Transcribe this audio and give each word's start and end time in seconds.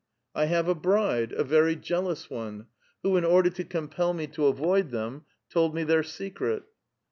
I 0.33 0.45
have 0.45 0.67
a 0.67 0.73
bride,— 0.73 1.31
a 1.37 1.43
very 1.43 1.75
jealous 1.75 2.27
one,— 2.27 2.65
who, 3.03 3.17
in 3.17 3.23
order 3.23 3.51
to 3.51 3.63
compel 3.63 4.13
me 4.15 4.25
to 4.29 4.47
avoid 4.47 4.89
them, 4.89 5.25
told 5.47 5.75
me 5.75 5.83
their 5.83 6.01
secret." 6.01 6.63